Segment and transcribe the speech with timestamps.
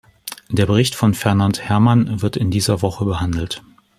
[0.49, 3.61] Der Bericht von Fernand Herman wird in dieser Woche behandelt.